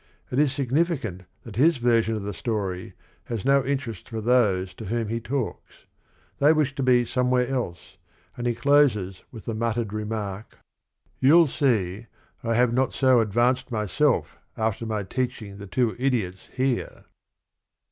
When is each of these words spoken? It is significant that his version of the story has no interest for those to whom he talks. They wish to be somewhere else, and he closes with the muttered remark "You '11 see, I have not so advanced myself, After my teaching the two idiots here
It 0.31 0.39
is 0.39 0.51
significant 0.51 1.25
that 1.43 1.57
his 1.57 1.77
version 1.77 2.15
of 2.15 2.23
the 2.23 2.33
story 2.33 2.93
has 3.25 3.45
no 3.45 3.63
interest 3.63 4.09
for 4.09 4.19
those 4.19 4.73
to 4.73 4.85
whom 4.85 5.09
he 5.09 5.19
talks. 5.19 5.85
They 6.39 6.53
wish 6.53 6.73
to 6.73 6.81
be 6.81 7.05
somewhere 7.05 7.45
else, 7.47 7.97
and 8.35 8.47
he 8.47 8.55
closes 8.55 9.21
with 9.31 9.45
the 9.45 9.53
muttered 9.53 9.93
remark 9.93 10.57
"You 11.19 11.35
'11 11.35 11.53
see, 11.53 12.05
I 12.43 12.55
have 12.55 12.73
not 12.73 12.93
so 12.93 13.19
advanced 13.19 13.69
myself, 13.71 14.37
After 14.57 14.87
my 14.87 15.03
teaching 15.03 15.59
the 15.59 15.67
two 15.67 15.95
idiots 15.99 16.49
here 16.51 17.05